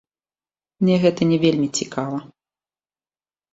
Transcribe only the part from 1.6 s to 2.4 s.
цікава.